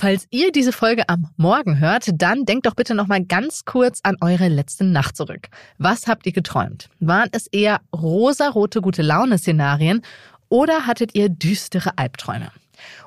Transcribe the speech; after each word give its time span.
Falls 0.00 0.28
ihr 0.30 0.52
diese 0.52 0.70
Folge 0.70 1.08
am 1.08 1.28
Morgen 1.36 1.80
hört, 1.80 2.08
dann 2.12 2.44
denkt 2.44 2.66
doch 2.66 2.76
bitte 2.76 2.94
noch 2.94 3.08
mal 3.08 3.24
ganz 3.24 3.64
kurz 3.64 3.98
an 4.04 4.16
eure 4.20 4.46
letzte 4.46 4.84
Nacht 4.84 5.16
zurück. 5.16 5.48
Was 5.76 6.06
habt 6.06 6.24
ihr 6.24 6.30
geträumt? 6.30 6.88
Waren 7.00 7.30
es 7.32 7.48
eher 7.48 7.80
rosarote 7.92 8.80
gute 8.80 9.02
Laune 9.02 9.38
Szenarien 9.38 10.02
oder 10.48 10.86
hattet 10.86 11.16
ihr 11.16 11.28
düstere 11.28 11.98
Albträume? 11.98 12.52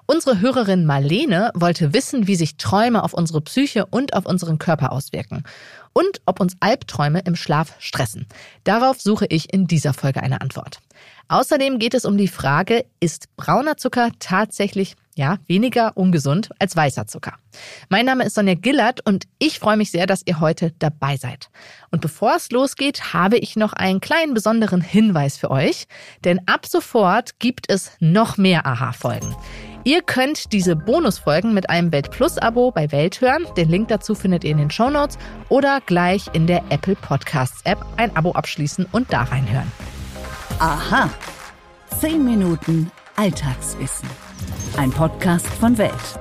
Unsere 0.06 0.42
Hörerin 0.42 0.86
Marlene 0.86 1.52
wollte 1.54 1.94
wissen, 1.94 2.28
wie 2.28 2.36
sich 2.36 2.58
Träume 2.58 3.04
auf 3.04 3.14
unsere 3.14 3.40
Psyche 3.40 3.86
und 3.86 4.14
auf 4.14 4.26
unseren 4.26 4.60
Körper 4.60 4.92
auswirken 4.92 5.46
und 5.94 6.20
ob 6.26 6.42
uns 6.42 6.58
Albträume 6.60 7.22
im 7.22 7.38
Schlaf 7.38 7.74
stressen. 7.80 8.26
Darauf 8.66 9.00
suche 9.00 9.28
ich 9.30 9.54
in 9.54 9.66
dieser 9.66 9.94
Folge 9.94 10.22
eine 10.22 10.42
Antwort. 10.42 10.80
Außerdem 11.30 11.80
geht 11.80 11.94
es 11.94 12.04
um 12.04 12.18
die 12.18 12.28
Frage, 12.28 12.84
ist 13.00 13.34
brauner 13.38 13.78
Zucker 13.78 14.10
tatsächlich 14.20 14.98
ja, 15.16 15.38
weniger 15.48 15.98
ungesund 15.98 16.50
als 16.60 16.76
weißer 16.76 17.08
Zucker. 17.08 17.34
Mein 17.90 18.06
Name 18.06 18.24
ist 18.24 18.36
Sonja 18.36 18.56
Gillert 18.56 19.06
und 19.06 19.26
ich 19.40 19.60
freue 19.60 19.78
mich 19.78 19.92
sehr, 19.92 20.08
dass 20.08 20.24
ihr 20.26 20.40
heute 20.40 20.74
dabei 20.80 21.18
seid. 21.18 21.50
Und 21.92 22.02
bevor 22.02 22.36
es 22.36 22.52
losgeht, 22.52 23.14
habe 23.14 23.38
ich 23.38 23.56
noch 23.56 23.74
einen 23.74 24.00
kleinen 24.00 24.34
besonderen 24.34 24.82
Hinweis 24.82 25.38
für 25.38 25.52
euch, 25.52 25.86
denn 26.24 26.42
ab 26.48 26.66
sofort 26.66 27.40
gibt 27.40 27.70
es 27.70 27.92
noch 28.00 28.38
mehr 28.38 28.66
Aha-Folgen. 28.66 29.36
Ihr 29.84 30.02
könnt 30.04 30.54
diese 30.54 30.76
Bonusfolgen 30.76 31.54
mit 31.54 31.70
einem 31.70 31.92
Welt 31.92 32.12
Plus 32.12 32.38
Abo 32.38 32.72
bei 32.72 32.92
Welt 32.92 33.20
hören. 33.20 33.48
Den 33.58 33.70
Link 33.70 33.88
dazu 33.88 34.14
findet 34.14 34.44
ihr 34.44 34.52
in 34.52 34.58
den 34.58 34.70
Show 34.70 34.92
Notes 34.92 35.18
oder 35.50 35.82
gleich 35.82 36.30
in 36.34 36.46
der 36.46 36.64
Apple 36.70 36.96
Podcasts 36.96 37.62
App 37.64 37.84
ein 37.98 38.16
Abo 38.16 38.32
abschließen 38.34 38.86
und 38.92 39.12
da 39.12 39.24
reinhören. 39.24 39.72
Aha. 40.60 41.10
10 42.00 42.24
Minuten 42.24 42.92
Alltagswissen. 43.16 44.10
Ein 44.78 44.92
Podcast 44.92 45.48
von 45.48 45.78
Welt. 45.78 46.20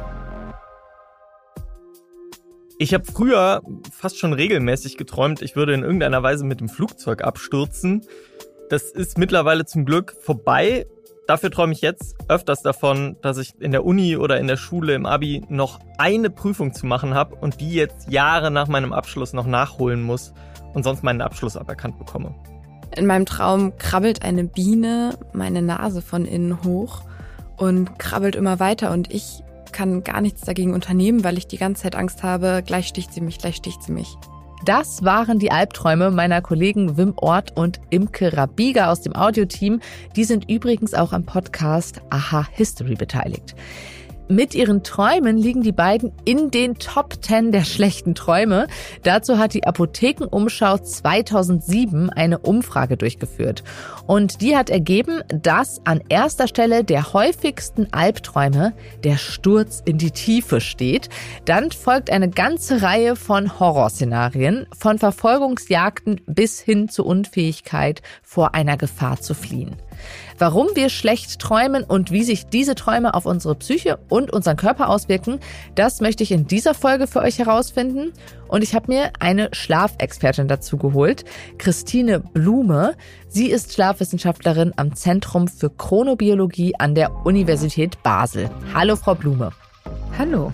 Ich 2.78 2.94
habe 2.94 3.04
früher 3.04 3.62
fast 3.92 4.18
schon 4.18 4.32
regelmäßig 4.32 4.96
geträumt, 4.96 5.42
ich 5.42 5.54
würde 5.54 5.74
in 5.74 5.82
irgendeiner 5.82 6.22
Weise 6.22 6.44
mit 6.44 6.60
dem 6.60 6.68
Flugzeug 6.68 7.22
abstürzen. 7.22 8.06
Das 8.70 8.84
ist 8.84 9.18
mittlerweile 9.18 9.66
zum 9.66 9.84
Glück 9.84 10.14
vorbei. 10.20 10.86
Dafür 11.26 11.50
träume 11.50 11.72
ich 11.72 11.80
jetzt 11.80 12.16
öfters 12.28 12.62
davon, 12.62 13.16
dass 13.22 13.38
ich 13.38 13.52
in 13.60 13.72
der 13.72 13.84
Uni 13.84 14.16
oder 14.16 14.40
in 14.40 14.46
der 14.46 14.56
Schule 14.56 14.94
im 14.94 15.06
Abi 15.06 15.44
noch 15.48 15.78
eine 15.98 16.30
Prüfung 16.30 16.72
zu 16.72 16.86
machen 16.86 17.14
habe 17.14 17.36
und 17.36 17.60
die 17.60 17.72
jetzt 17.72 18.10
Jahre 18.10 18.50
nach 18.50 18.68
meinem 18.68 18.92
Abschluss 18.92 19.32
noch 19.32 19.46
nachholen 19.46 20.02
muss 20.02 20.32
und 20.72 20.82
sonst 20.82 21.02
meinen 21.04 21.20
Abschluss 21.20 21.56
aberkannt 21.56 21.98
bekomme. 21.98 22.34
In 22.96 23.06
meinem 23.06 23.26
Traum 23.26 23.76
krabbelt 23.76 24.22
eine 24.24 24.44
Biene 24.44 25.16
meine 25.32 25.62
Nase 25.62 26.02
von 26.02 26.24
innen 26.24 26.64
hoch 26.64 27.02
und 27.60 27.98
krabbelt 27.98 28.34
immer 28.34 28.58
weiter 28.58 28.90
und 28.90 29.12
ich 29.12 29.42
kann 29.70 30.02
gar 30.02 30.20
nichts 30.20 30.40
dagegen 30.42 30.74
unternehmen, 30.74 31.22
weil 31.22 31.38
ich 31.38 31.46
die 31.46 31.58
ganze 31.58 31.82
Zeit 31.82 31.94
Angst 31.94 32.22
habe, 32.22 32.62
gleich 32.66 32.88
sticht 32.88 33.12
sie 33.12 33.20
mich, 33.20 33.38
gleich 33.38 33.56
sticht 33.56 33.82
sie 33.82 33.92
mich. 33.92 34.16
Das 34.64 35.04
waren 35.04 35.38
die 35.38 35.52
Albträume 35.52 36.10
meiner 36.10 36.42
Kollegen 36.42 36.96
Wim 36.96 37.14
Ort 37.16 37.56
und 37.56 37.80
Imke 37.88 38.36
Rabiga 38.36 38.90
aus 38.90 39.00
dem 39.00 39.14
Audioteam. 39.14 39.80
Die 40.16 40.24
sind 40.24 40.50
übrigens 40.50 40.92
auch 40.92 41.12
am 41.12 41.24
Podcast 41.24 42.02
Aha 42.10 42.46
History 42.52 42.94
beteiligt. 42.94 43.54
Mit 44.30 44.54
ihren 44.54 44.84
Träumen 44.84 45.36
liegen 45.36 45.62
die 45.62 45.72
beiden 45.72 46.12
in 46.24 46.52
den 46.52 46.76
Top 46.76 47.16
10 47.20 47.50
der 47.50 47.64
schlechten 47.64 48.14
Träume. 48.14 48.68
Dazu 49.02 49.38
hat 49.38 49.54
die 49.54 49.66
Apothekenumschau 49.66 50.78
2007 50.78 52.10
eine 52.10 52.38
Umfrage 52.38 52.96
durchgeführt. 52.96 53.64
Und 54.06 54.40
die 54.40 54.56
hat 54.56 54.70
ergeben, 54.70 55.22
dass 55.26 55.84
an 55.84 56.00
erster 56.08 56.46
Stelle 56.46 56.84
der 56.84 57.12
häufigsten 57.12 57.92
Albträume 57.92 58.72
der 59.02 59.16
Sturz 59.16 59.82
in 59.84 59.98
die 59.98 60.12
Tiefe 60.12 60.60
steht. 60.60 61.08
Dann 61.44 61.72
folgt 61.72 62.08
eine 62.08 62.30
ganze 62.30 62.82
Reihe 62.82 63.16
von 63.16 63.58
Horrorszenarien, 63.58 64.68
von 64.78 65.00
Verfolgungsjagden 65.00 66.20
bis 66.26 66.60
hin 66.60 66.88
zur 66.88 67.06
Unfähigkeit, 67.06 68.00
vor 68.22 68.54
einer 68.54 68.76
Gefahr 68.76 69.20
zu 69.20 69.34
fliehen. 69.34 69.74
Warum 70.38 70.68
wir 70.74 70.88
schlecht 70.88 71.38
träumen 71.38 71.84
und 71.84 72.10
wie 72.10 72.22
sich 72.22 72.46
diese 72.46 72.74
Träume 72.74 73.14
auf 73.14 73.26
unsere 73.26 73.54
Psyche 73.54 73.98
und 74.08 74.32
unseren 74.32 74.56
Körper 74.56 74.88
auswirken, 74.88 75.40
das 75.74 76.00
möchte 76.00 76.22
ich 76.22 76.32
in 76.32 76.46
dieser 76.46 76.74
Folge 76.74 77.06
für 77.06 77.20
euch 77.20 77.38
herausfinden. 77.38 78.12
Und 78.48 78.62
ich 78.62 78.74
habe 78.74 78.92
mir 78.92 79.12
eine 79.18 79.48
Schlafexpertin 79.52 80.48
dazu 80.48 80.76
geholt, 80.76 81.24
Christine 81.58 82.20
Blume. 82.20 82.96
Sie 83.28 83.50
ist 83.50 83.72
Schlafwissenschaftlerin 83.72 84.72
am 84.76 84.94
Zentrum 84.94 85.46
für 85.46 85.70
Chronobiologie 85.70 86.74
an 86.78 86.94
der 86.94 87.26
Universität 87.26 88.02
Basel. 88.02 88.50
Hallo, 88.74 88.96
Frau 88.96 89.14
Blume. 89.14 89.52
Hallo. 90.18 90.52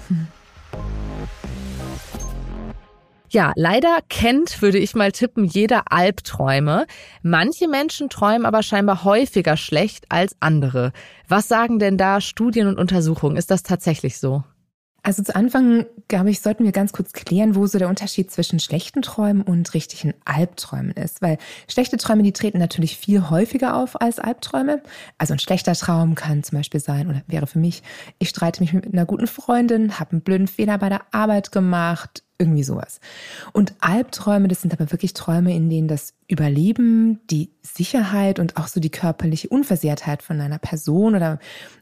Ja, 3.29 3.53
leider 3.57 3.99
kennt, 4.09 4.63
würde 4.63 4.79
ich 4.79 4.95
mal 4.95 5.13
tippen, 5.13 5.45
jeder 5.45 5.91
Albträume. 5.91 6.87
Manche 7.23 7.69
Menschen 7.69 8.09
träumen 8.09 8.47
aber 8.47 8.63
scheinbar 8.63 9.05
häufiger 9.05 9.57
schlecht 9.57 10.07
als 10.11 10.37
andere. 10.41 10.93
Was 11.29 11.49
sagen 11.49 11.79
denn 11.79 11.99
da 11.99 12.21
Studien 12.21 12.69
und 12.69 12.79
Untersuchungen? 12.79 13.37
Ist 13.37 13.51
das 13.51 13.63
tatsächlich 13.63 14.19
so? 14.19 14.45
Also 15.07 15.23
zu 15.23 15.37
Anfang, 15.37 15.87
glaube 16.09 16.31
ich, 16.31 16.41
sollten 16.41 16.65
wir 16.65 16.73
ganz 16.73 16.93
kurz 16.93 17.13
klären, 17.13 17.55
wo 17.55 17.69
so 17.69 17.79
der 17.79 17.89
Unterschied 17.89 18.29
zwischen 18.33 18.59
schlechten 18.59 19.03
Träumen 19.03 19.43
und 19.43 19.73
richtigen 19.73 20.15
Albträumen 20.25 20.91
ist. 20.91 21.23
Weil 21.23 21.39
schlechte 21.69 21.97
Träume, 21.97 22.25
die 22.25 22.33
treten 22.33 22.59
natürlich 22.59 22.97
viel 22.97 23.31
häufiger 23.31 23.77
auf 23.77 24.01
als 24.01 24.19
Albträume. 24.19 24.83
Also 25.17 25.33
ein 25.33 25.39
schlechter 25.39 25.75
Traum 25.75 26.17
kann 26.17 26.43
zum 26.43 26.59
Beispiel 26.59 26.81
sein, 26.81 27.09
oder 27.09 27.23
wäre 27.29 27.47
für 27.47 27.61
mich, 27.61 27.85
ich 28.19 28.31
streite 28.31 28.61
mich 28.61 28.73
mit 28.73 28.93
einer 28.93 29.07
guten 29.07 29.29
Freundin, 29.29 30.01
habe 30.01 30.11
einen 30.11 30.23
blöden 30.23 30.49
Fehler 30.49 30.77
bei 30.77 30.89
der 30.89 31.03
Arbeit 31.13 31.53
gemacht, 31.53 32.25
irgendwie 32.39 32.63
sowas. 32.63 33.01
Und 33.53 33.75
Albträume, 33.81 34.49
das 34.49 34.61
sind 34.61 34.73
aber 34.73 34.93
wirklich 34.93 35.15
Träume, 35.15 35.55
in 35.55 35.71
denen 35.71 35.89
das 35.89 36.15
Überleben, 36.29 37.21
die 37.31 37.51
Sicherheit 37.63 38.39
und 38.39 38.57
auch 38.57 38.67
so 38.67 38.81
die 38.81 38.91
körperliche 38.91 39.49
Unversehrtheit 39.49 40.23
von 40.23 40.41
einer 40.41 40.59
Person 40.59 41.15
oder 41.15 41.39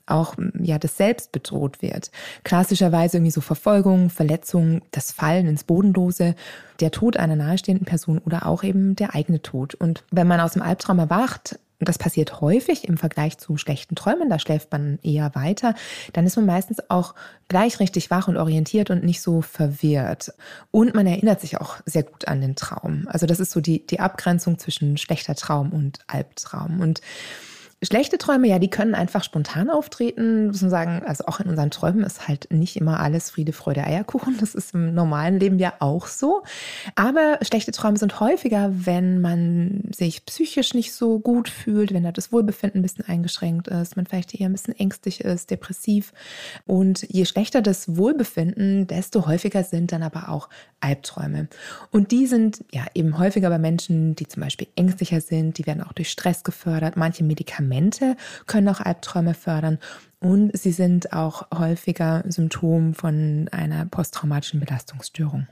auch 0.07 0.35
ja 0.61 0.79
das 0.79 0.97
Selbst 0.97 1.33
bedroht 1.33 1.83
wird. 1.83 2.11
Klassischerweise 2.45 3.17
irgendwie 3.17 3.31
so 3.33 3.41
Verfolgung, 3.41 4.11
Verletzung, 4.11 4.83
das 4.91 5.13
Fallen 5.13 5.49
ins 5.49 5.65
Bodenlose, 5.65 6.35
der 6.81 6.91
Tod 6.91 7.17
einer 7.17 7.37
nahestehenden 7.37 7.87
Person 7.87 8.19
oder 8.19 8.47
auch 8.47 8.63
eben 8.63 8.97
der 8.97 9.15
eigene 9.15 9.41
Tod. 9.43 9.75
Und 9.75 10.05
wenn 10.11 10.27
man 10.27 10.41
aus 10.41 10.53
dem 10.53 10.63
Albtraum 10.63 10.99
erwacht, 10.99 11.59
und 11.85 11.89
das 11.91 11.99
passiert 11.99 12.41
häufig 12.41 12.89
im 12.89 12.97
Vergleich 12.97 13.37
zu 13.37 13.59
schlechten 13.59 13.95
Träumen, 13.95 14.31
da 14.31 14.39
schläft 14.39 14.73
man 14.73 14.99
eher 15.03 15.35
weiter, 15.35 15.75
dann 16.15 16.25
ist 16.25 16.37
man 16.37 16.47
meistens 16.47 16.79
auch 16.89 17.15
gleich 17.49 17.79
richtig 17.79 18.11
wach 18.11 18.27
und 18.27 18.39
orientiert 18.39 18.89
und 18.89 19.05
nicht 19.05 19.21
so 19.21 19.43
verwirrt. 19.43 20.33
Und 20.71 20.95
man 20.95 21.07
erinnert 21.07 21.43
sich 21.43 21.61
auch 21.61 21.77
sehr 21.85 22.03
gut 22.03 22.27
an 22.27 22.41
den 22.41 22.57
Traum. 22.57 23.07
Also 23.09 23.27
das 23.27 23.39
ist 23.39 23.51
so 23.51 23.61
die, 23.61 23.87
die 23.87 24.01
Abgrenzung 24.01 24.59
zwischen 24.59 24.97
schlechter 24.97 25.35
Traum 25.35 25.75
und 25.75 25.99
Albtraum. 26.07 26.81
Und 26.81 27.03
Schlechte 27.85 28.17
Träume, 28.17 28.49
ja, 28.49 28.59
die 28.59 28.71
können 28.71 28.95
einfach 28.95 29.23
spontan 29.23 29.69
auftreten. 29.69 30.47
Muss 30.47 30.63
man 30.63 30.71
sagen, 30.71 31.03
also 31.05 31.27
auch 31.27 31.41
in 31.41 31.49
unseren 31.49 31.71
Träumen 31.71 32.03
ist 32.03 32.29
halt 32.29 32.51
nicht 32.51 32.77
immer 32.77 33.01
alles 33.01 33.31
Friede, 33.31 33.53
Freude, 33.53 33.85
Eierkuchen. 33.85 34.37
Das 34.41 34.55
ist 34.55 34.75
im 34.75 34.95
normalen 34.95 35.39
Leben 35.39 35.59
ja 35.59 35.75
auch 35.81 36.07
so. 36.07 36.43
Aber 36.95 37.39
schlechte 37.43 37.73
Träume 37.73 37.99
sind 37.99 38.21
häufiger, 38.21 38.71
wenn 38.73 39.21
man 39.21 39.83
sich 39.95 40.25
psychisch 40.25 40.73
nicht 40.73 40.93
so 40.95 41.19
gut 41.19 41.49
fühlt, 41.49 41.93
wenn 41.93 42.05
da 42.05 42.13
das 42.13 42.33
Wohlbefinden 42.33 42.81
ein 42.81 42.83
bisschen 42.83 43.07
eingeschränkt 43.07 43.69
ist, 43.69 43.97
man 43.97 44.07
vielleicht 44.07 44.35
eher 44.35 44.49
ein 44.49 44.53
bisschen 44.53 44.79
ängstlich 44.79 45.21
ist, 45.21 45.51
depressiv. 45.51 46.13
Und 46.67 47.03
je 47.11 47.27
schlechter 47.27 47.61
das 47.61 47.97
Wohlbefinden, 47.97 48.87
desto 48.87 49.27
häufiger 49.27 49.63
sind 49.63 49.93
dann 49.93 50.03
aber 50.03 50.31
auch 50.31 50.49
Albträume. 50.81 51.49
Und 51.91 52.13
die 52.13 52.27
sind 52.27 52.65
ja 52.73 52.87
eben 52.95 53.19
häufiger 53.19 53.51
bei 53.51 53.59
Menschen, 53.59 54.15
die 54.15 54.27
zum 54.27 54.43
Beispiel 54.43 54.69
ängstlicher 54.75 55.21
sind, 55.21 55.59
die 55.59 55.67
werden 55.67 55.83
auch 55.83 55.93
durch 55.93 56.11
Stress 56.11 56.45
gefördert. 56.45 56.97
Manche 56.97 57.25
Medikamente 57.25 57.74
Medikamente 57.75 58.17
können 58.47 58.69
auch 58.69 58.81
Albträume 58.81 59.35
fördern 59.35 59.79
und 60.21 60.57
sie 60.57 60.73
sind 60.73 61.13
auch 61.13 61.47
häufiger 61.53 62.25
Symptom 62.29 62.95
von 62.95 63.49
einer 63.53 63.87
posttraumatischen 63.87 64.61
Belastungsstörung. 64.61 65.47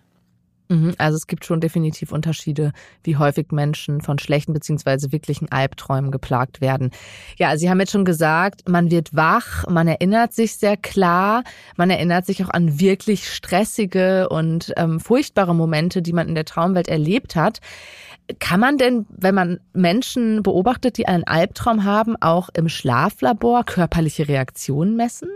Mhm, 0.72 0.94
also 0.96 1.16
es 1.16 1.26
gibt 1.26 1.44
schon 1.44 1.60
definitiv 1.60 2.12
Unterschiede, 2.12 2.72
wie 3.04 3.18
häufig 3.18 3.52
Menschen 3.52 4.00
von 4.00 4.18
schlechten 4.18 4.54
beziehungsweise 4.54 5.12
wirklichen 5.12 5.52
Albträumen 5.52 6.10
geplagt 6.10 6.62
werden. 6.62 6.90
Ja, 7.36 7.58
Sie 7.58 7.68
haben 7.68 7.78
jetzt 7.78 7.92
schon 7.92 8.06
gesagt, 8.06 8.66
man 8.66 8.90
wird 8.90 9.14
wach, 9.14 9.68
man 9.68 9.86
erinnert 9.86 10.32
sich 10.32 10.56
sehr 10.56 10.78
klar, 10.78 11.44
man 11.76 11.90
erinnert 11.90 12.24
sich 12.24 12.42
auch 12.42 12.48
an 12.48 12.80
wirklich 12.80 13.28
stressige 13.28 14.30
und 14.30 14.72
ähm, 14.78 14.98
furchtbare 14.98 15.54
Momente, 15.54 16.00
die 16.00 16.14
man 16.14 16.26
in 16.26 16.34
der 16.34 16.46
Traumwelt 16.46 16.88
erlebt 16.88 17.36
hat. 17.36 17.60
Kann 18.38 18.60
man 18.60 18.78
denn, 18.78 19.04
wenn 19.10 19.34
man 19.34 19.60
Menschen 19.74 20.42
beobachtet, 20.42 20.96
die 20.96 21.06
einen 21.06 21.24
Albtraum 21.24 21.84
haben, 21.84 22.16
auch 22.22 22.48
im 22.54 22.70
Schlaflabor 22.70 23.64
körperliche 23.64 24.26
Reaktionen 24.26 24.96
messen? 24.96 25.28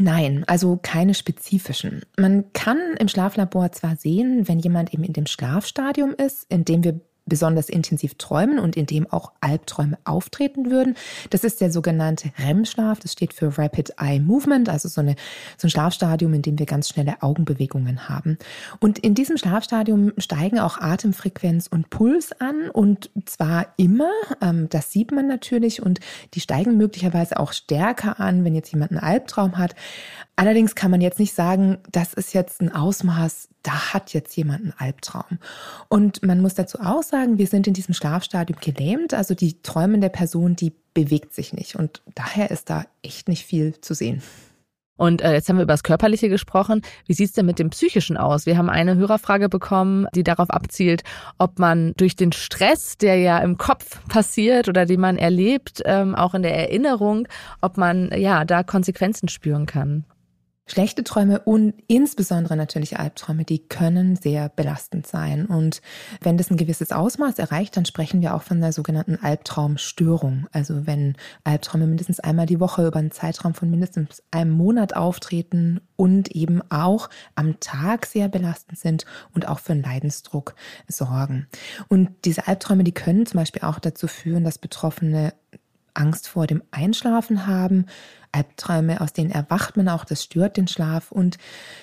Nein, 0.00 0.44
also 0.46 0.78
keine 0.80 1.12
spezifischen. 1.12 2.02
Man 2.16 2.52
kann 2.54 2.78
im 2.98 3.08
Schlaflabor 3.08 3.72
zwar 3.72 3.96
sehen, 3.96 4.48
wenn 4.48 4.58
jemand 4.58 4.94
eben 4.94 5.04
in 5.04 5.12
dem 5.12 5.26
Schlafstadium 5.26 6.14
ist, 6.14 6.50
in 6.50 6.64
dem 6.64 6.82
wir 6.82 7.00
besonders 7.30 7.70
intensiv 7.70 8.16
träumen 8.16 8.58
und 8.58 8.76
in 8.76 8.84
dem 8.84 9.10
auch 9.10 9.32
Albträume 9.40 9.96
auftreten 10.04 10.70
würden. 10.70 10.96
Das 11.30 11.44
ist 11.44 11.62
der 11.62 11.72
sogenannte 11.72 12.30
REM-Schlaf. 12.38 13.00
Das 13.00 13.12
steht 13.12 13.32
für 13.32 13.56
Rapid 13.56 13.94
Eye 13.98 14.20
Movement, 14.20 14.68
also 14.68 14.88
so, 14.88 15.00
eine, 15.00 15.16
so 15.56 15.66
ein 15.66 15.70
Schlafstadium, 15.70 16.34
in 16.34 16.42
dem 16.42 16.58
wir 16.58 16.66
ganz 16.66 16.90
schnelle 16.90 17.22
Augenbewegungen 17.22 18.10
haben. 18.10 18.36
Und 18.80 18.98
in 18.98 19.14
diesem 19.14 19.38
Schlafstadium 19.38 20.12
steigen 20.18 20.58
auch 20.58 20.78
Atemfrequenz 20.78 21.66
und 21.66 21.88
Puls 21.88 22.32
an 22.38 22.68
und 22.70 23.10
zwar 23.24 23.68
immer, 23.78 24.10
ähm, 24.42 24.68
das 24.68 24.92
sieht 24.92 25.12
man 25.12 25.26
natürlich 25.26 25.80
und 25.80 26.00
die 26.34 26.40
steigen 26.40 26.76
möglicherweise 26.76 27.38
auch 27.38 27.52
stärker 27.52 28.20
an, 28.20 28.44
wenn 28.44 28.54
jetzt 28.54 28.72
jemand 28.72 28.90
einen 28.90 29.00
Albtraum 29.00 29.56
hat. 29.56 29.74
Allerdings 30.36 30.74
kann 30.74 30.90
man 30.90 31.00
jetzt 31.00 31.20
nicht 31.20 31.34
sagen, 31.34 31.78
das 31.92 32.14
ist 32.14 32.34
jetzt 32.34 32.60
ein 32.60 32.74
Ausmaß, 32.74 33.48
da 33.62 33.92
hat 33.92 34.12
jetzt 34.14 34.36
jemand 34.36 34.62
einen 34.62 34.74
Albtraum. 34.76 35.38
Und 35.88 36.22
man 36.22 36.40
muss 36.40 36.54
dazu 36.54 36.78
auch 36.80 37.02
sagen, 37.02 37.38
wir 37.38 37.46
sind 37.46 37.66
in 37.66 37.74
diesem 37.74 37.94
Schlafstadium 37.94 38.58
gelähmt, 38.60 39.14
also 39.14 39.34
die 39.34 39.60
träumende 39.62 40.10
Person, 40.10 40.56
die 40.56 40.72
bewegt 40.94 41.34
sich 41.34 41.52
nicht. 41.52 41.76
Und 41.76 42.02
daher 42.14 42.50
ist 42.50 42.70
da 42.70 42.84
echt 43.02 43.28
nicht 43.28 43.44
viel 43.44 43.80
zu 43.80 43.94
sehen. 43.94 44.22
Und 45.00 45.22
äh, 45.22 45.32
jetzt 45.32 45.48
haben 45.48 45.56
wir 45.56 45.62
über 45.62 45.72
das 45.72 45.82
Körperliche 45.82 46.28
gesprochen. 46.28 46.82
Wie 47.06 47.14
sieht's 47.14 47.32
denn 47.32 47.46
mit 47.46 47.58
dem 47.58 47.70
Psychischen 47.70 48.18
aus? 48.18 48.44
Wir 48.44 48.58
haben 48.58 48.68
eine 48.68 48.96
Hörerfrage 48.96 49.48
bekommen, 49.48 50.06
die 50.14 50.22
darauf 50.22 50.50
abzielt, 50.50 51.04
ob 51.38 51.58
man 51.58 51.94
durch 51.96 52.16
den 52.16 52.32
Stress, 52.32 52.98
der 52.98 53.16
ja 53.16 53.38
im 53.38 53.56
Kopf 53.56 54.06
passiert 54.08 54.68
oder 54.68 54.84
den 54.84 55.00
man 55.00 55.16
erlebt, 55.16 55.80
ähm, 55.86 56.14
auch 56.14 56.34
in 56.34 56.42
der 56.42 56.54
Erinnerung, 56.54 57.26
ob 57.62 57.78
man 57.78 58.10
ja 58.14 58.44
da 58.44 58.62
Konsequenzen 58.62 59.28
spüren 59.30 59.64
kann. 59.64 60.04
Schlechte 60.70 61.02
Träume 61.02 61.40
und 61.40 61.74
insbesondere 61.88 62.54
natürlich 62.54 62.96
Albträume, 62.96 63.42
die 63.42 63.58
können 63.58 64.14
sehr 64.14 64.48
belastend 64.50 65.04
sein. 65.04 65.46
Und 65.46 65.82
wenn 66.20 66.36
das 66.36 66.48
ein 66.48 66.56
gewisses 66.56 66.92
Ausmaß 66.92 67.40
erreicht, 67.40 67.76
dann 67.76 67.86
sprechen 67.86 68.20
wir 68.20 68.36
auch 68.36 68.42
von 68.42 68.60
der 68.60 68.72
sogenannten 68.72 69.16
Albtraumstörung. 69.16 70.46
Also 70.52 70.86
wenn 70.86 71.16
Albträume 71.42 71.88
mindestens 71.88 72.20
einmal 72.20 72.46
die 72.46 72.60
Woche 72.60 72.86
über 72.86 73.00
einen 73.00 73.10
Zeitraum 73.10 73.52
von 73.52 73.68
mindestens 73.68 74.22
einem 74.30 74.52
Monat 74.52 74.94
auftreten 74.94 75.80
und 75.96 76.28
eben 76.36 76.62
auch 76.70 77.10
am 77.34 77.58
Tag 77.58 78.06
sehr 78.06 78.28
belastend 78.28 78.78
sind 78.78 79.06
und 79.34 79.48
auch 79.48 79.58
für 79.58 79.72
einen 79.72 79.82
Leidensdruck 79.82 80.54
sorgen. 80.86 81.48
Und 81.88 82.10
diese 82.24 82.46
Albträume, 82.46 82.84
die 82.84 82.94
können 82.94 83.26
zum 83.26 83.40
Beispiel 83.40 83.62
auch 83.62 83.80
dazu 83.80 84.06
führen, 84.06 84.44
dass 84.44 84.58
Betroffene 84.58 85.32
Angst 85.94 86.28
vor 86.28 86.46
dem 86.46 86.62
Einschlafen 86.70 87.46
haben, 87.46 87.86
Albträume, 88.32 89.00
aus 89.00 89.12
denen 89.12 89.30
erwacht 89.30 89.76
man 89.76 89.88
auch, 89.88 90.04
das 90.04 90.24
stört 90.24 90.56
den 90.56 90.68
Schlaf. 90.68 91.10
Und 91.10 91.38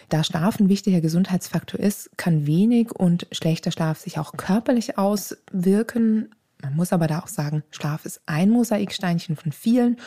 da 0.10 0.24
Schlaf 0.24 0.60
ein 0.60 0.70
wichtiger 0.70 1.02
Gesundheitsfaktor 1.02 1.80
ist, 1.80 2.10
kann 2.18 2.48
wenig 2.48 2.92
und 2.92 3.28
schlechter 3.32 3.72
Schlaf 3.72 4.00
sich 4.00 4.18
auch 4.18 4.34
körperlich 4.34 4.98
auswirken. 4.98 6.30
Man 6.62 6.76
muss 6.76 6.94
aber 6.94 7.08
da 7.08 7.20
auch 7.20 7.28
sagen, 7.28 7.64
Schlaf 7.70 8.06
ist 8.06 8.22
ein 8.26 8.50
Mosaiksteinchen 8.50 9.36
von 9.36 9.52
vielen 9.52 9.98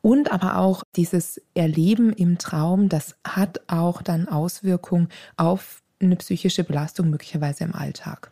und 0.00 0.32
aber 0.32 0.56
auch 0.56 0.82
dieses 0.96 1.40
Erleben 1.54 2.12
im 2.12 2.38
Traum, 2.38 2.88
das 2.88 3.16
hat 3.24 3.60
auch 3.66 4.00
dann 4.00 4.26
Auswirkungen 4.26 5.08
auf 5.36 5.82
eine 6.00 6.16
psychische 6.16 6.64
Belastung 6.64 7.10
möglicherweise 7.10 7.64
im 7.64 7.74
Alltag. 7.74 8.30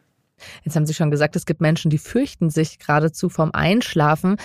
Jetzt 0.63 0.77
haben 0.77 0.87
Sie 0.87 0.95
schon 0.95 1.11
gesagt, 1.11 1.37
es 1.37 1.47
gibt 1.47 1.61
Menschen, 1.61 1.91
die 1.91 1.99
fürchten 1.99 2.51
sich 2.51 2.79
geradezu 2.79 3.29
vom 3.29 3.53
Einschlafen. 3.53 4.37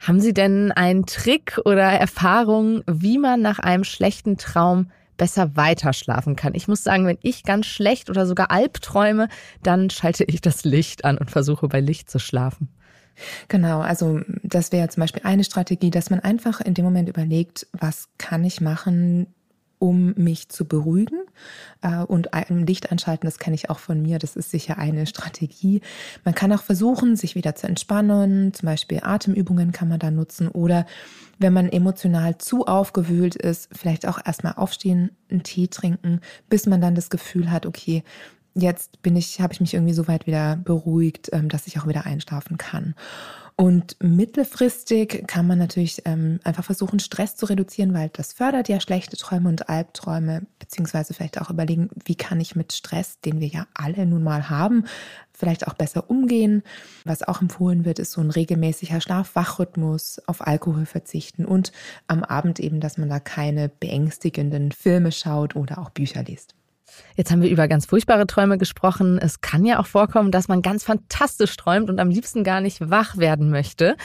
Haben 0.00 0.20
Sie 0.20 0.32
denn 0.32 0.72
einen 0.72 1.06
Trick 1.06 1.58
oder 1.64 1.84
Erfahrung, 1.84 2.82
wie 2.86 3.18
man 3.18 3.40
nach 3.40 3.58
einem 3.58 3.84
schlechten 3.84 4.36
Traum 4.36 4.90
besser 5.16 5.56
weiterschlafen 5.56 6.36
kann? 6.36 6.54
Ich 6.54 6.68
muss 6.68 6.82
sagen, 6.82 7.06
wenn 7.06 7.18
ich 7.22 7.42
ganz 7.42 7.66
schlecht 7.66 8.10
oder 8.10 8.26
sogar 8.26 8.50
Albträume, 8.50 9.28
dann 9.62 9.90
schalte 9.90 10.24
ich 10.24 10.40
das 10.40 10.64
Licht 10.64 11.04
an 11.04 11.18
und 11.18 11.30
versuche 11.30 11.68
bei 11.68 11.80
Licht 11.80 12.10
zu 12.10 12.18
schlafen. 12.18 12.68
Genau, 13.48 13.80
also 13.80 14.20
das 14.44 14.70
wäre 14.70 14.88
zum 14.88 15.00
Beispiel 15.00 15.22
eine 15.24 15.42
Strategie, 15.42 15.90
dass 15.90 16.08
man 16.10 16.20
einfach 16.20 16.60
in 16.60 16.74
dem 16.74 16.84
Moment 16.84 17.08
überlegt, 17.08 17.66
was 17.72 18.08
kann 18.16 18.44
ich 18.44 18.60
machen, 18.60 19.26
um 19.78 20.14
mich 20.16 20.48
zu 20.48 20.64
beruhigen 20.64 21.20
äh, 21.82 21.98
und 21.98 22.34
ein 22.34 22.66
Licht 22.66 22.90
einschalten, 22.90 23.26
das 23.26 23.38
kenne 23.38 23.54
ich 23.54 23.70
auch 23.70 23.78
von 23.78 24.02
mir, 24.02 24.18
das 24.18 24.36
ist 24.36 24.50
sicher 24.50 24.78
eine 24.78 25.06
Strategie. 25.06 25.80
Man 26.24 26.34
kann 26.34 26.52
auch 26.52 26.62
versuchen, 26.62 27.16
sich 27.16 27.34
wieder 27.34 27.54
zu 27.54 27.66
entspannen, 27.66 28.52
zum 28.54 28.66
Beispiel 28.66 29.00
Atemübungen 29.02 29.72
kann 29.72 29.88
man 29.88 29.98
da 29.98 30.10
nutzen 30.10 30.48
oder 30.48 30.86
wenn 31.38 31.52
man 31.52 31.68
emotional 31.68 32.38
zu 32.38 32.66
aufgewühlt 32.66 33.36
ist, 33.36 33.68
vielleicht 33.72 34.06
auch 34.06 34.18
erstmal 34.24 34.54
aufstehen, 34.54 35.10
einen 35.30 35.44
Tee 35.44 35.68
trinken, 35.68 36.20
bis 36.48 36.66
man 36.66 36.80
dann 36.80 36.94
das 36.94 37.10
Gefühl 37.10 37.50
hat, 37.50 37.64
okay, 37.64 38.02
jetzt 38.54 39.02
bin 39.02 39.16
ich, 39.16 39.40
habe 39.40 39.52
ich 39.52 39.60
mich 39.60 39.74
irgendwie 39.74 39.94
so 39.94 40.08
weit 40.08 40.26
wieder 40.26 40.56
beruhigt, 40.56 41.30
ähm, 41.32 41.48
dass 41.48 41.66
ich 41.66 41.78
auch 41.78 41.86
wieder 41.86 42.06
einschlafen 42.06 42.58
kann. 42.58 42.94
Und 43.60 43.96
mittelfristig 44.00 45.24
kann 45.26 45.48
man 45.48 45.58
natürlich 45.58 46.02
ähm, 46.04 46.38
einfach 46.44 46.62
versuchen, 46.62 47.00
Stress 47.00 47.34
zu 47.34 47.44
reduzieren, 47.46 47.92
weil 47.92 48.08
das 48.10 48.32
fördert 48.32 48.68
ja 48.68 48.78
schlechte 48.78 49.16
Träume 49.16 49.48
und 49.48 49.68
Albträume, 49.68 50.46
beziehungsweise 50.60 51.12
vielleicht 51.12 51.40
auch 51.40 51.50
überlegen, 51.50 51.90
wie 52.04 52.14
kann 52.14 52.38
ich 52.38 52.54
mit 52.54 52.72
Stress, 52.72 53.18
den 53.18 53.40
wir 53.40 53.48
ja 53.48 53.66
alle 53.74 54.06
nun 54.06 54.22
mal 54.22 54.48
haben, 54.48 54.84
vielleicht 55.32 55.66
auch 55.66 55.74
besser 55.74 56.08
umgehen. 56.08 56.62
Was 57.04 57.24
auch 57.24 57.42
empfohlen 57.42 57.84
wird, 57.84 57.98
ist 57.98 58.12
so 58.12 58.20
ein 58.20 58.30
regelmäßiger 58.30 59.00
Schlaf-Wach-Rhythmus, 59.00 60.20
auf 60.26 60.46
Alkohol 60.46 60.86
verzichten 60.86 61.44
und 61.44 61.72
am 62.06 62.22
Abend 62.22 62.60
eben, 62.60 62.78
dass 62.78 62.96
man 62.96 63.08
da 63.08 63.18
keine 63.18 63.68
beängstigenden 63.68 64.70
Filme 64.70 65.10
schaut 65.10 65.56
oder 65.56 65.78
auch 65.78 65.90
Bücher 65.90 66.22
liest. 66.22 66.54
Jetzt 67.16 67.30
haben 67.30 67.42
wir 67.42 67.50
über 67.50 67.68
ganz 67.68 67.86
furchtbare 67.86 68.26
Träume 68.26 68.58
gesprochen. 68.58 69.18
Es 69.18 69.40
kann 69.40 69.64
ja 69.64 69.80
auch 69.80 69.86
vorkommen, 69.86 70.30
dass 70.30 70.48
man 70.48 70.62
ganz 70.62 70.84
fantastisch 70.84 71.56
träumt 71.56 71.90
und 71.90 71.98
am 71.98 72.10
liebsten 72.10 72.44
gar 72.44 72.60
nicht 72.60 72.90
wach 72.90 73.16
werden 73.16 73.50
möchte. 73.50 73.96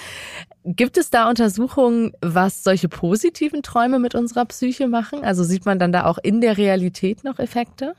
Gibt 0.64 0.98
es 0.98 1.10
da 1.10 1.30
Untersuchungen, 1.30 2.14
was 2.22 2.64
solche 2.64 2.90
positiven 2.90 3.64
Träume 3.64 4.00
mit 4.00 4.16
unserer 4.16 4.46
Psyche 4.46 4.88
machen? 4.88 5.24
Also 5.24 5.44
sieht 5.44 5.66
man 5.66 5.80
dann 5.80 5.92
da 5.92 6.06
auch 6.06 6.18
in 6.18 6.42
der 6.42 6.58
Realität 6.58 7.24
noch 7.24 7.40
Effekte? 7.40 7.96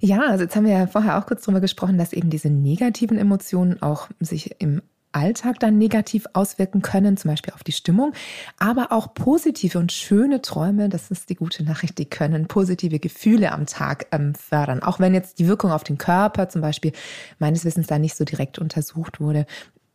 Ja, 0.00 0.20
also 0.28 0.44
jetzt 0.44 0.56
haben 0.56 0.66
wir 0.66 0.72
ja 0.72 0.86
vorher 0.86 1.18
auch 1.18 1.26
kurz 1.26 1.42
drüber 1.44 1.60
gesprochen, 1.60 1.98
dass 1.98 2.12
eben 2.12 2.30
diese 2.30 2.50
negativen 2.50 3.18
Emotionen 3.18 3.82
auch 3.82 4.08
sich 4.20 4.60
im 4.60 4.82
Alltag 5.16 5.58
dann 5.60 5.78
negativ 5.78 6.26
auswirken 6.34 6.82
können, 6.82 7.16
zum 7.16 7.30
Beispiel 7.30 7.54
auf 7.54 7.64
die 7.64 7.72
Stimmung. 7.72 8.12
Aber 8.58 8.92
auch 8.92 9.14
positive 9.14 9.78
und 9.78 9.90
schöne 9.90 10.42
Träume, 10.42 10.88
das 10.88 11.10
ist 11.10 11.30
die 11.30 11.34
gute 11.34 11.64
Nachricht, 11.64 11.98
die 11.98 12.04
können 12.04 12.46
positive 12.46 12.98
Gefühle 12.98 13.52
am 13.52 13.66
Tag 13.66 14.06
ähm, 14.12 14.34
fördern. 14.34 14.82
Auch 14.82 15.00
wenn 15.00 15.14
jetzt 15.14 15.38
die 15.38 15.48
Wirkung 15.48 15.72
auf 15.72 15.84
den 15.84 15.96
Körper 15.96 16.48
zum 16.48 16.60
Beispiel 16.60 16.92
meines 17.38 17.64
Wissens 17.64 17.86
da 17.86 17.98
nicht 17.98 18.14
so 18.14 18.24
direkt 18.24 18.58
untersucht 18.58 19.20
wurde 19.20 19.46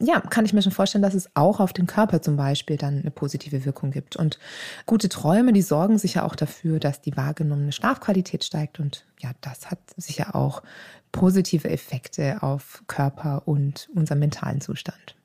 ja, 0.02 0.20
kann 0.20 0.46
ich 0.46 0.54
mir 0.54 0.62
schon 0.62 0.72
vorstellen, 0.72 1.02
dass 1.02 1.14
es 1.14 1.30
auch 1.36 1.60
auf 1.60 1.74
den 1.74 1.88
Körper 1.88 2.22
zum 2.22 2.36
Beispiel 2.36 2.78
dann 2.78 3.00
eine 3.00 3.12
positive 3.12 3.66
Wirkung 3.66 3.92
gibt. 3.92 4.16
Und 4.16 4.40
gute 4.86 5.10
Träume, 5.10 5.54
die 5.54 5.62
sorgen 5.62 5.98
sicher 5.98 6.26
auch 6.26 6.36
dafür, 6.36 6.80
dass 6.80 7.02
die 7.02 7.16
wahrgenommene 7.16 7.72
Schlafqualität 7.72 8.44
steigt. 8.44 8.80
Und 8.80 9.06
ja, 9.20 9.32
das 9.42 9.70
hat 9.70 9.80
sicher 9.98 10.36
auch 10.36 10.64
positive 11.12 11.70
Effekte 11.70 12.42
auf 12.42 12.84
Körper 12.88 13.44
und 13.46 13.90
unseren 13.94 14.20
mentalen 14.20 14.62
Zustand. 14.62 15.16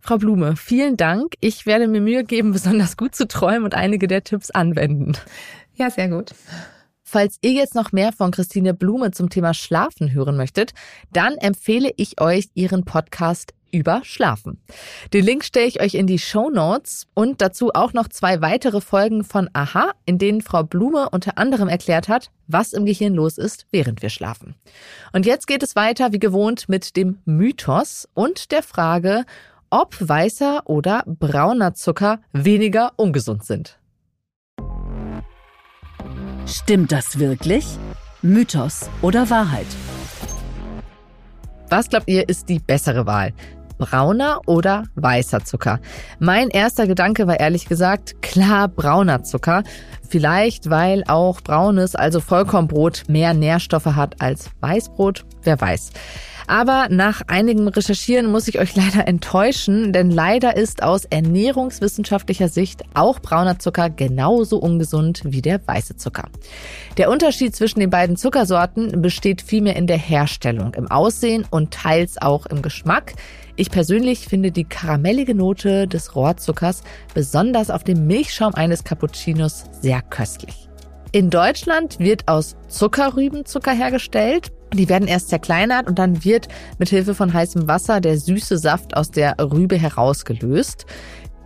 Frau 0.00 0.18
Blume, 0.18 0.56
vielen 0.56 0.96
Dank. 0.96 1.34
Ich 1.40 1.66
werde 1.66 1.88
mir 1.88 2.00
Mühe 2.00 2.24
geben, 2.24 2.52
besonders 2.52 2.96
gut 2.96 3.14
zu 3.14 3.26
träumen 3.26 3.64
und 3.64 3.74
einige 3.74 4.06
der 4.06 4.24
Tipps 4.24 4.50
anwenden. 4.50 5.12
Ja, 5.74 5.90
sehr 5.90 6.08
gut. 6.08 6.34
Falls 7.02 7.38
ihr 7.42 7.52
jetzt 7.52 7.74
noch 7.74 7.92
mehr 7.92 8.12
von 8.12 8.30
Christine 8.30 8.74
Blume 8.74 9.10
zum 9.10 9.28
Thema 9.28 9.54
Schlafen 9.54 10.12
hören 10.12 10.36
möchtet, 10.36 10.72
dann 11.12 11.34
empfehle 11.34 11.92
ich 11.96 12.20
euch 12.20 12.48
ihren 12.54 12.84
Podcast 12.84 13.52
über 13.74 14.02
Schlafen. 14.04 14.58
Den 15.12 15.24
Link 15.24 15.44
stelle 15.44 15.66
ich 15.66 15.82
euch 15.82 15.94
in 15.94 16.06
die 16.06 16.20
Show 16.20 16.48
Notes 16.48 17.08
und 17.12 17.42
dazu 17.42 17.72
auch 17.74 17.92
noch 17.92 18.08
zwei 18.08 18.40
weitere 18.40 18.80
Folgen 18.80 19.24
von 19.24 19.50
Aha, 19.52 19.90
in 20.06 20.18
denen 20.18 20.40
Frau 20.40 20.62
Blume 20.62 21.10
unter 21.10 21.36
anderem 21.36 21.68
erklärt 21.68 22.08
hat, 22.08 22.30
was 22.46 22.72
im 22.72 22.86
Gehirn 22.86 23.14
los 23.14 23.36
ist, 23.36 23.66
während 23.72 24.00
wir 24.00 24.10
schlafen. 24.10 24.54
Und 25.12 25.26
jetzt 25.26 25.46
geht 25.46 25.62
es 25.62 25.74
weiter 25.74 26.12
wie 26.12 26.20
gewohnt 26.20 26.68
mit 26.68 26.96
dem 26.96 27.18
Mythos 27.24 28.08
und 28.14 28.52
der 28.52 28.62
Frage, 28.62 29.24
ob 29.70 29.96
weißer 29.98 30.62
oder 30.66 31.02
brauner 31.06 31.74
Zucker 31.74 32.20
weniger 32.32 32.92
ungesund 32.96 33.44
sind. 33.44 33.78
Stimmt 36.46 36.92
das 36.92 37.18
wirklich? 37.18 37.66
Mythos 38.22 38.88
oder 39.02 39.28
Wahrheit? 39.30 39.66
Was 41.70 41.88
glaubt 41.88 42.08
ihr, 42.08 42.28
ist 42.28 42.48
die 42.48 42.58
bessere 42.58 43.06
Wahl? 43.06 43.32
Brauner 43.78 44.40
oder 44.46 44.84
weißer 44.94 45.44
Zucker? 45.44 45.80
Mein 46.18 46.48
erster 46.50 46.86
Gedanke 46.86 47.26
war 47.26 47.40
ehrlich 47.40 47.66
gesagt, 47.66 48.22
klar 48.22 48.68
brauner 48.68 49.22
Zucker. 49.22 49.62
Vielleicht, 50.08 50.70
weil 50.70 51.04
auch 51.08 51.40
braunes, 51.40 51.94
also 51.94 52.20
Vollkornbrot, 52.20 53.04
mehr 53.08 53.34
Nährstoffe 53.34 53.86
hat 53.86 54.20
als 54.20 54.50
Weißbrot, 54.60 55.24
wer 55.42 55.60
weiß. 55.60 55.90
Aber 56.46 56.88
nach 56.90 57.22
einigem 57.26 57.68
Recherchieren 57.68 58.30
muss 58.30 58.48
ich 58.48 58.58
euch 58.58 58.76
leider 58.76 59.06
enttäuschen, 59.08 59.92
denn 59.92 60.10
leider 60.10 60.56
ist 60.56 60.82
aus 60.82 61.04
ernährungswissenschaftlicher 61.04 62.48
Sicht 62.48 62.82
auch 62.94 63.20
brauner 63.20 63.58
Zucker 63.58 63.90
genauso 63.90 64.58
ungesund 64.58 65.22
wie 65.24 65.42
der 65.42 65.60
weiße 65.66 65.96
Zucker. 65.96 66.28
Der 66.98 67.10
Unterschied 67.10 67.56
zwischen 67.56 67.80
den 67.80 67.90
beiden 67.90 68.16
Zuckersorten 68.16 69.00
besteht 69.02 69.42
vielmehr 69.42 69.76
in 69.76 69.86
der 69.86 69.98
Herstellung, 69.98 70.74
im 70.74 70.90
Aussehen 70.90 71.46
und 71.50 71.72
teils 71.72 72.20
auch 72.20 72.46
im 72.46 72.62
Geschmack. 72.62 73.14
Ich 73.56 73.70
persönlich 73.70 74.26
finde 74.26 74.50
die 74.50 74.64
karamellige 74.64 75.34
Note 75.34 75.86
des 75.86 76.16
Rohrzuckers 76.16 76.82
besonders 77.14 77.70
auf 77.70 77.84
dem 77.84 78.06
Milchschaum 78.06 78.52
eines 78.54 78.82
Cappuccinos 78.82 79.64
sehr 79.80 80.02
köstlich. 80.02 80.68
In 81.12 81.30
Deutschland 81.30 82.00
wird 82.00 82.26
aus 82.26 82.56
Zuckerrübenzucker 82.66 83.70
hergestellt. 83.70 84.50
Die 84.72 84.88
werden 84.88 85.06
erst 85.06 85.28
zerkleinert 85.28 85.86
und 85.86 86.00
dann 86.00 86.24
wird 86.24 86.48
mit 86.78 86.88
Hilfe 86.88 87.14
von 87.14 87.32
heißem 87.32 87.68
Wasser 87.68 88.00
der 88.00 88.18
süße 88.18 88.58
Saft 88.58 88.96
aus 88.96 89.12
der 89.12 89.36
Rübe 89.38 89.76
herausgelöst. 89.76 90.86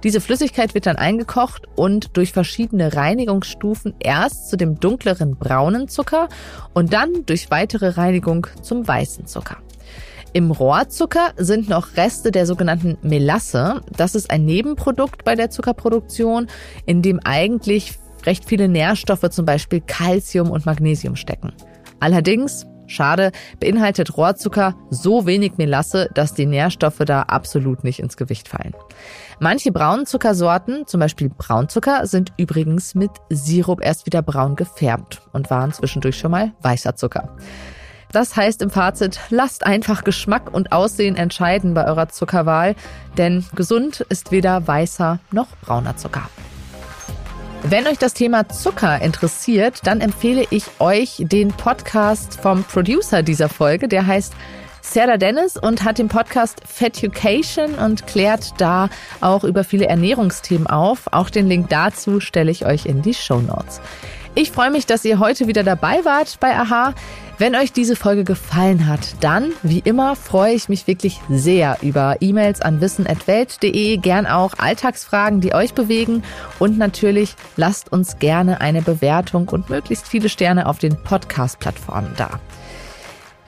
Diese 0.02 0.22
Flüssigkeit 0.22 0.72
wird 0.72 0.86
dann 0.86 0.96
eingekocht 0.96 1.66
und 1.76 2.16
durch 2.16 2.32
verschiedene 2.32 2.94
Reinigungsstufen 2.94 3.94
erst 3.98 4.48
zu 4.48 4.56
dem 4.56 4.80
dunkleren 4.80 5.36
braunen 5.36 5.88
Zucker 5.88 6.30
und 6.72 6.94
dann 6.94 7.26
durch 7.26 7.50
weitere 7.50 7.88
Reinigung 7.88 8.46
zum 8.62 8.88
weißen 8.88 9.26
Zucker. 9.26 9.58
Im 10.38 10.52
Rohrzucker 10.52 11.32
sind 11.36 11.68
noch 11.68 11.96
Reste 11.96 12.30
der 12.30 12.46
sogenannten 12.46 12.96
Melasse. 13.02 13.80
Das 13.96 14.14
ist 14.14 14.30
ein 14.30 14.44
Nebenprodukt 14.44 15.24
bei 15.24 15.34
der 15.34 15.50
Zuckerproduktion, 15.50 16.46
in 16.86 17.02
dem 17.02 17.18
eigentlich 17.24 17.98
recht 18.24 18.44
viele 18.44 18.68
Nährstoffe, 18.68 19.28
zum 19.30 19.46
Beispiel 19.46 19.80
Calcium 19.80 20.52
und 20.52 20.64
Magnesium 20.64 21.16
stecken. 21.16 21.52
Allerdings 21.98 22.68
Schade, 22.86 23.32
beinhaltet 23.58 24.16
Rohrzucker 24.16 24.76
so 24.90 25.26
wenig 25.26 25.58
Melasse, 25.58 26.08
dass 26.14 26.34
die 26.34 26.46
Nährstoffe 26.46 27.00
da 27.04 27.22
absolut 27.22 27.82
nicht 27.82 27.98
ins 27.98 28.16
Gewicht 28.16 28.46
fallen. 28.46 28.74
Manche 29.40 29.72
Braunzuckersorten, 29.72 30.86
zum 30.86 31.00
Beispiel 31.00 31.30
Braunzucker, 31.36 32.06
sind 32.06 32.32
übrigens 32.38 32.94
mit 32.94 33.10
Sirup 33.28 33.84
erst 33.84 34.06
wieder 34.06 34.22
braun 34.22 34.54
gefärbt 34.54 35.20
und 35.32 35.50
waren 35.50 35.72
zwischendurch 35.72 36.16
schon 36.16 36.30
mal 36.30 36.52
weißer 36.62 36.94
Zucker. 36.94 37.36
Das 38.12 38.36
heißt 38.36 38.62
im 38.62 38.70
Fazit, 38.70 39.20
lasst 39.28 39.66
einfach 39.66 40.04
Geschmack 40.04 40.52
und 40.52 40.72
Aussehen 40.72 41.16
entscheiden 41.16 41.74
bei 41.74 41.86
eurer 41.86 42.08
Zuckerwahl, 42.08 42.74
denn 43.16 43.44
gesund 43.54 44.00
ist 44.08 44.32
weder 44.32 44.66
weißer 44.66 45.18
noch 45.30 45.48
brauner 45.60 45.96
Zucker. 45.96 46.28
Wenn 47.64 47.86
euch 47.86 47.98
das 47.98 48.14
Thema 48.14 48.48
Zucker 48.48 49.02
interessiert, 49.02 49.80
dann 49.84 50.00
empfehle 50.00 50.46
ich 50.50 50.64
euch 50.78 51.16
den 51.18 51.48
Podcast 51.48 52.40
vom 52.40 52.62
Producer 52.64 53.22
dieser 53.22 53.48
Folge, 53.48 53.88
der 53.88 54.06
heißt 54.06 54.32
Sarah 54.80 55.18
Dennis 55.18 55.58
und 55.58 55.84
hat 55.84 55.98
den 55.98 56.08
Podcast 56.08 56.62
Feducation 56.66 57.74
und 57.74 58.06
klärt 58.06 58.58
da 58.58 58.88
auch 59.20 59.44
über 59.44 59.64
viele 59.64 59.86
Ernährungsthemen 59.86 60.66
auf. 60.66 61.12
Auch 61.12 61.28
den 61.28 61.46
Link 61.46 61.68
dazu 61.68 62.20
stelle 62.20 62.50
ich 62.50 62.64
euch 62.64 62.86
in 62.86 63.02
die 63.02 63.12
Show 63.12 63.40
Notes. 63.40 63.82
Ich 64.38 64.52
freue 64.52 64.70
mich, 64.70 64.86
dass 64.86 65.04
ihr 65.04 65.18
heute 65.18 65.48
wieder 65.48 65.64
dabei 65.64 66.04
wart 66.04 66.38
bei 66.38 66.54
Aha. 66.54 66.94
Wenn 67.38 67.56
euch 67.56 67.72
diese 67.72 67.96
Folge 67.96 68.22
gefallen 68.22 68.86
hat, 68.86 69.00
dann, 69.18 69.50
wie 69.64 69.80
immer, 69.80 70.14
freue 70.14 70.54
ich 70.54 70.68
mich 70.68 70.86
wirklich 70.86 71.20
sehr 71.28 71.78
über 71.82 72.18
E-Mails 72.20 72.60
an 72.60 72.80
wissen.welt.de, 72.80 73.96
gern 73.96 74.26
auch 74.26 74.54
Alltagsfragen, 74.56 75.40
die 75.40 75.54
euch 75.54 75.74
bewegen 75.74 76.22
und 76.60 76.78
natürlich 76.78 77.34
lasst 77.56 77.90
uns 77.90 78.20
gerne 78.20 78.60
eine 78.60 78.80
Bewertung 78.80 79.48
und 79.48 79.70
möglichst 79.70 80.06
viele 80.06 80.28
Sterne 80.28 80.66
auf 80.66 80.78
den 80.78 81.02
Podcast-Plattformen 81.02 82.12
da. 82.16 82.38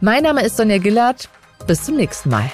Mein 0.00 0.25
Name 0.25 0.42
ist 0.42 0.56
Sonja 0.56 0.78
Gillard. 0.78 1.28
Bis 1.68 1.85
zum 1.85 1.94
nächsten 1.94 2.30
Mal. 2.30 2.50